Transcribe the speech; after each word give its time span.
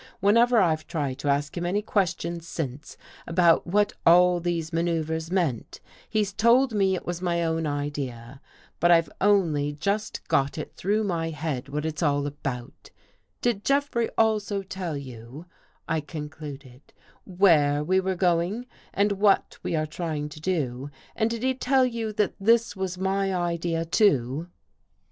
Whenever 0.19 0.57
I've 0.59 0.87
tried 0.87 1.19
to 1.19 1.29
ask 1.29 1.55
him 1.55 1.63
any 1.63 1.83
questions 1.83 2.47
since, 2.47 2.97
about 3.27 3.67
what 3.67 3.93
all 4.03 4.39
these 4.39 4.73
maneuvers 4.73 5.29
meant, 5.29 5.79
he's 6.09 6.33
told 6.33 6.73
me 6.73 6.95
it 6.95 7.05
was 7.05 7.21
my 7.21 7.43
own 7.43 7.67
Idea. 7.67 8.41
But 8.79 8.89
I've 8.89 9.11
only 9.21 9.73
just 9.73 10.27
got 10.27 10.57
it 10.57 10.75
202 10.75 10.75
A 10.75 10.75
NIGHT 10.75 10.75
RIDE 10.75 10.77
through 10.77 11.03
my 11.03 11.29
head 11.47 11.69
what 11.69 11.85
it's 11.85 12.01
all 12.01 12.25
about. 12.25 12.89
Did 13.43 13.63
Jeffrey 13.63 14.09
also 14.17 14.63
tell 14.63 14.97
you," 14.97 15.45
I 15.87 16.01
concluded," 16.01 16.81
where 17.23 17.83
we 17.83 17.99
were 17.99 18.15
going 18.15 18.65
and 18.95 19.11
what 19.11 19.59
we 19.61 19.75
are 19.75 19.85
going 19.85 20.29
to 20.29 20.41
do 20.41 20.89
and 21.15 21.29
did 21.29 21.43
he 21.43 21.53
tell 21.53 21.85
you 21.85 22.11
that 22.13 22.33
this 22.39 22.75
was 22.75 22.97
my 22.97 23.31
idea, 23.35 23.85
too? 23.85 24.47